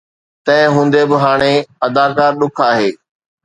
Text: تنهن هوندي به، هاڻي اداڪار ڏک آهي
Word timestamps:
تنهن 0.45 0.69
هوندي 0.75 1.03
به، 1.09 1.17
هاڻي 1.25 1.53
اداڪار 1.87 2.31
ڏک 2.39 2.55
آهي 2.69 2.89